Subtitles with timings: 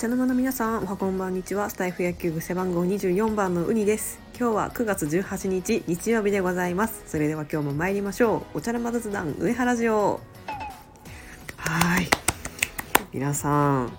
[0.00, 1.68] 茶の間の皆さんおはこんばんにちは。
[1.68, 4.18] スタイフ野球部背番号24番のウニです。
[4.30, 7.02] 今日は9月18日日曜日でございます。
[7.04, 8.58] それでは今日も参りましょう。
[8.58, 10.20] お茶の間雑談上原城。
[11.58, 12.08] はい。
[13.12, 13.92] 皆さん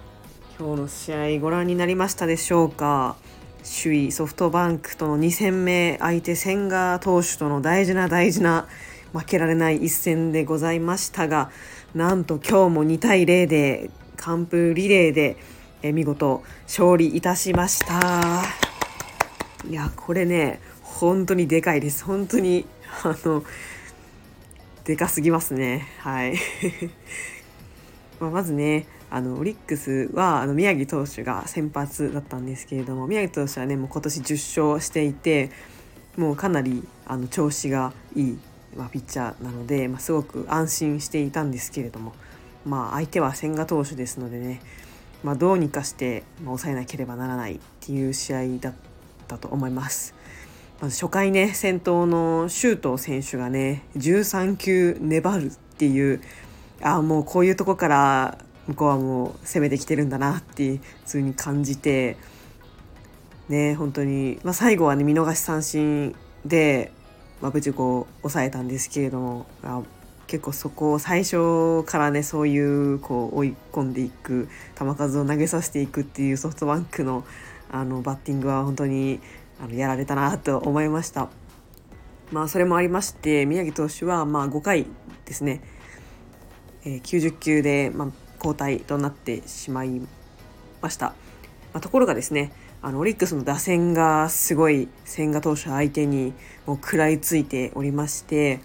[0.57, 3.15] 今日の試合ご覧になりましたでしょうか？
[3.63, 8.67] 首位ソフトバンクとの2戦目相手千賀投手との大事な大事な
[9.13, 11.51] 負けられない一戦でございましたが
[11.93, 15.37] なんと今日も2対0で完封リレーで
[15.83, 18.43] え見事勝利いたしました。
[19.69, 22.03] いやこれね本当にでかいです。
[22.03, 22.65] 本当に
[23.03, 23.43] あの
[24.83, 25.87] でかすぎますね。
[25.99, 26.35] はい。
[28.19, 35.49] ままずねあのオリックスはあの宮城投手が先発だったんですけれども宮城投手はねもう今年10勝していて
[36.15, 38.39] もうかなりあの調子がいい、
[38.75, 42.13] まあ、ピッチャーなので、まあ、すごく安心していたんですけれども、
[42.65, 44.61] まあ、相手は千賀投手ですのでね
[45.23, 48.73] まあ、どうにかして抑えなければならないっていう試合だっ
[49.27, 50.15] たと思います。
[50.81, 56.21] まず初回ね先頭の周東選手がね13球粘るっていう
[56.81, 62.17] ああもうこういうとこから向こうはもう攻めてきてるんだなって普通に感じて
[63.47, 66.15] ね本当に、まあ、最後はね見逃し三振
[66.45, 66.91] で、
[67.41, 69.45] まあ、無事こう抑えたんですけれども
[70.31, 74.47] 結構そこを最初からねそういうこう追い込んでいく
[74.79, 77.25] 球数を投げさせていくっていうソフトバンクの
[77.69, 79.19] あのバッティングは本当に
[79.61, 81.27] あのやられたなと思いました。
[82.31, 84.85] まあ、それもありまして宮城投手はまあ5回
[85.25, 85.61] ですね、
[86.85, 89.99] えー、90球でま交代となってしまい
[90.81, 91.07] ました。
[91.73, 96.33] まあ、ところがですねあのオリックスの打線がすごい千賀投手相手に
[96.65, 98.61] もう食らいついておりまして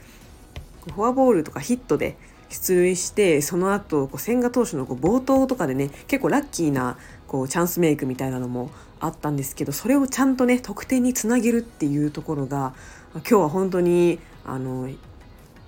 [0.95, 2.17] フォアボールとかヒットで
[2.49, 8.71] 出塁してその後こう千賀投手のこう冒頭とかでね結構ラッキーなこうチャンスメイクみたいなのも
[9.01, 12.75] あったんですけどそれをちゃんとね得点につなげるっていうところが
[13.15, 14.89] 今日は本当にあの、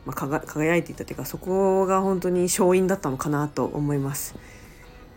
[0.07, 4.34] まあ、輝いていたというかそこが本当に勝因だったのかなと思います。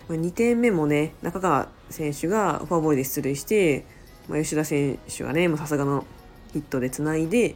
[0.10, 3.86] 2点目もね中川選手がフォアボールで出塁して、
[4.28, 6.06] まあ、吉田選手がねさすがの
[6.52, 7.56] ヒットでつないで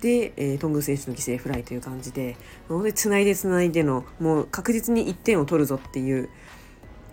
[0.00, 2.36] で、えー、トング選手の犠牲フライという感じで
[2.68, 6.28] 本当につないでつないでのもう確実に1点を取るぞっていう、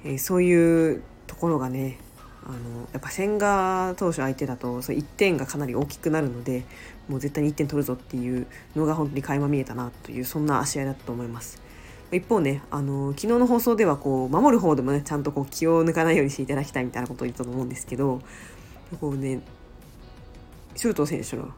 [0.04, 2.00] えー、そういうところがね
[2.46, 6.64] あのやっぱ千賀投手相手だとそ1点がかなり大きくなるので
[7.10, 11.62] もう絶対に1点取るぞっていうのが本当に垣間見えたなというそんな試合だったと思います。
[12.10, 18.22] 一方ね、あの昨日の放送ではこう守る方でもねちゃんとこう気を抜かないようにしていただきたいみたいなことを言ったと思うんですけど
[19.02, 19.42] こうね
[20.78, 21.52] 周東選手の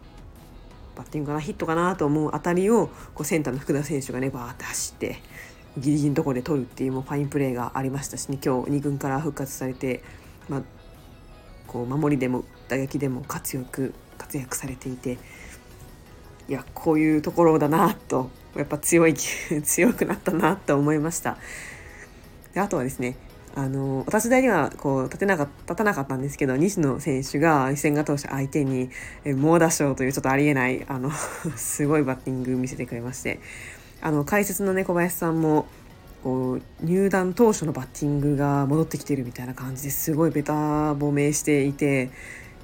[1.00, 5.22] バッティングかなヒットかなと思う当たりをこうセンターの福田選手がねバーって走って
[5.78, 10.04] ギリギリのところで取るっていうもうファインプレーがありましたしね今日2軍から復活されて、
[10.50, 10.62] まあ、
[11.68, 15.18] こう守りでも打撃でも活躍活躍されていて
[16.50, 21.38] いやこういうところだなとやっぱ強い強くなったなと思いました。
[22.54, 23.16] であとはですね
[23.56, 28.90] あのお立ち台にはこう立てなか立たなかったんですけど西野選手が千賀投手相手に
[29.26, 31.12] 猛打賞というちょっとありえないあの
[31.58, 33.40] すごいバッティング見せてくれまして
[34.02, 35.66] あの解説のね小林さんも
[36.24, 40.54] こう入団当初のバッティングが戻ってきてるみたいな感じですごいベタ
[40.94, 42.12] 褒めしていて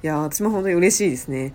[0.02, 1.52] いや私も本当に嬉しいですね。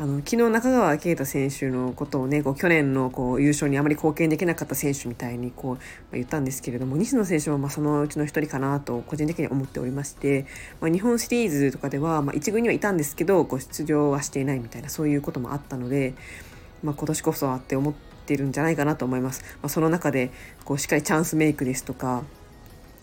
[0.00, 5.78] あの昨日中川圭太選手のことをねこう去年のこう優勝にあまり貢献できなかった選手みたいにこう、ま
[6.12, 10.46] あ、言ったんですけれども西野選手もまあそのうちの一人かなと個人的に思っておりまして、
[10.80, 16.14] まあ、日本シリーズとかでは、まあ、1軍にはいたんですけどこう出場はしていないみたいなそういうこともあったので、
[16.82, 17.94] まあ、今年こそはって思っ
[18.24, 19.44] てるんじゃないかなと思います。
[19.60, 20.30] ま、その中で
[20.64, 22.22] こうしっかりチャンスメイクですとか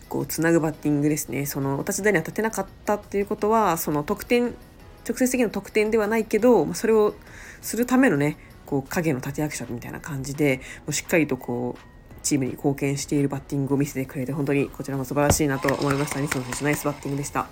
[0.08, 4.56] こうつなぐバッティングですねそのお立ち台には立てなかったっていうことはその得点
[5.06, 7.14] 直接的な得点ではないけどまあそれを
[7.60, 8.36] するためのね
[8.66, 17.48] こう影の立役者みたいな感じでもうしっかりとこうチームに貢献しているバッティングを見せてくれて本当にこちらも素晴らしいなと思いました西野選手ナイスバッティングでした。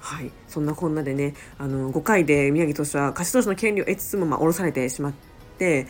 [0.00, 5.12] はい、そんなこんなでねあの5回で宮城投手は勝ち投手の権利を得つつも、まあ、降ろされてしまっ
[5.58, 5.86] て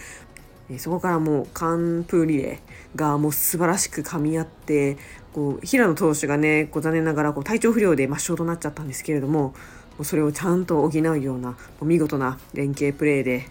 [0.79, 4.99] そこからもう完封リレーがもう素晴らしく噛み合って
[5.33, 9.55] こう平野投手がねこう残念ながらこう体調不良で抹消となっちゃったんですけれども
[10.05, 13.49] それをちゃんと補うような見事な連携プレーで、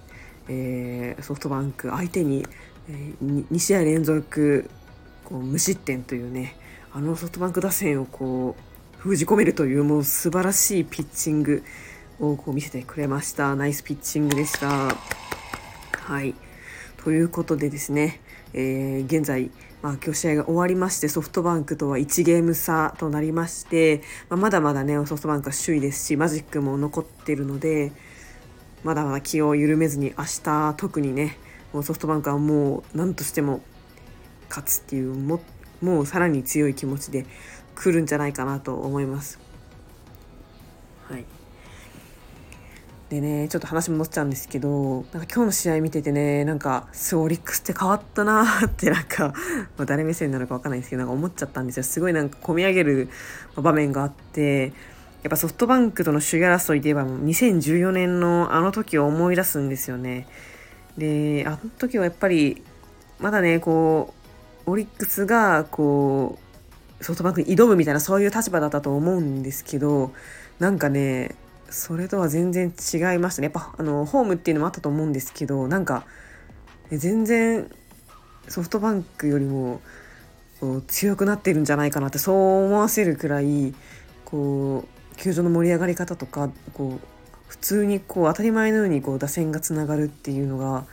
[0.47, 2.45] えー、ソフトバンク相手に、
[2.89, 4.69] えー、2試合連続
[5.25, 6.55] こう無失点というね
[6.91, 11.63] あのソフトバンク打線をこう封じ込めるというもう素晴らしいピッチング
[12.19, 14.95] をこう見せてくれましたナイスピッチングでした。
[15.93, 16.33] はい
[17.03, 18.21] ということでですね、
[18.53, 19.51] えー、現在
[19.81, 27.93] まあ、今日試合が終わりましてソフトバンクとは1ゲーム差となりまして、まあ、まだまだねソフトバンクは首位ですしマジックも残ってるので
[28.83, 31.37] まだまだ気を緩めずに明日特にね
[31.71, 33.61] もうソフトバンクはもう何としても
[34.49, 35.39] 勝つっていうも
[35.81, 37.25] もうさらに強い気持ちで
[37.75, 39.39] 来るんじゃないかなと思います。
[41.07, 41.38] はい
[43.09, 49.33] でねちょっと話戻っちゃうんですけどなんか今日の試合見ててねなんかすごいオリックスって変わったなって なんか、
[49.77, 51.83] まあ、誰目線なのか分かんないんですけどなんか思っちゃったんですよ。
[51.83, 53.09] すごいなんか込み上げる
[53.55, 54.73] 場面があって
[55.23, 60.27] やっぱソフトバンクとの首位争いで言えば2014年のあの時を思い出すんですよね。
[60.97, 62.63] であの時はやっぱり
[63.19, 64.13] まだねこ
[64.67, 66.37] うオリックスがこ
[67.01, 70.11] うソフトバンクに挑むみたいなそういう立場だったと思うんですけど
[70.59, 71.35] なんかね
[71.71, 76.05] それとは全然違いましたねやっぱあのホームっていうのもあったと思うんですけどなんか
[76.91, 77.69] 全然
[78.47, 79.81] ソフトバンクよりも
[80.87, 83.73] 強くなってるんじゃないかなってそう思わせるくらい
[84.25, 87.07] こう球場の盛り上がり方とかこう
[87.47, 90.85] 普通にこう当たり前のようにこう打線がつながるっていうのが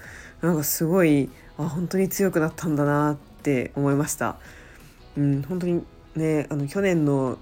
[0.42, 4.36] なんかすごいあ本当に強くなったんだなって思いました。
[5.16, 5.84] うん、本当に
[6.14, 7.38] ねあの去年の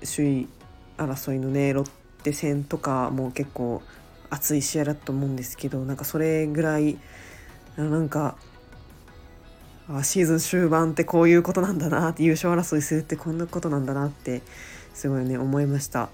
[0.00, 0.48] 首位
[0.96, 1.90] 争いのねロッ
[2.26, 3.82] テ戦とかも結構
[4.30, 6.98] 熱い試合だと思うんですけどなんかそれぐらい
[7.76, 8.36] なんか
[9.88, 14.42] あシーズン終盤ってこういうことなんだなって優勝争いするってこんなことなんだなって
[14.92, 16.08] すごいね思いました。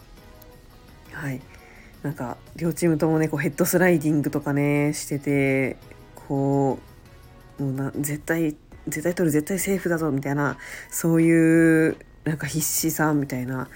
[1.13, 1.41] はい。
[2.03, 5.79] なんか両チームともねこうヘッドスライディングとかねしてて
[6.29, 6.79] こ
[7.59, 8.57] うもうな絶対
[8.89, 10.59] 絶対取る絶対セーフだぞみたいな
[10.91, 13.69] そういうなんか必死さみたいな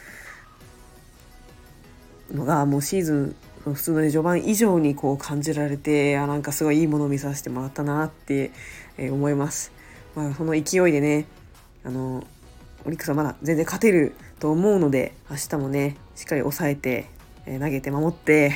[2.32, 3.36] のがもうシーズン
[3.72, 8.52] 普通の、ね、序盤以上にこう感じられてあなんかすごいいいものを見させてもらったなって、
[8.96, 9.72] えー、思います。
[10.14, 11.26] まあ、その勢いでね
[11.84, 12.24] あの
[12.84, 17.06] オリックスはまだ全然勝てると思うので明日もねしっかり抑えて、
[17.44, 18.52] えー、投げて守って、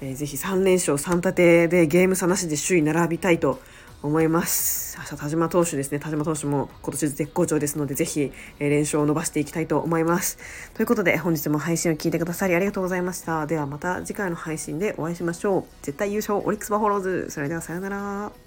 [0.00, 3.60] えー、ぜひ3連勝3立てでゲーム差なしで首位並びたいと
[4.04, 4.98] 思います。
[5.16, 5.98] 田島投手ですね。
[5.98, 10.38] 田島投手も今年絶好調ですので、ぜひ、え連勝を伸ばしていきたいと思います。
[10.74, 13.46] ということで、本日も配信を聞いてくださりありがとうございました。
[13.46, 15.64] ではまた次回の配信でお会いしましょう。
[15.80, 17.26] 絶対優勝、オリックスバファローズ。
[17.30, 18.43] それではさようなら。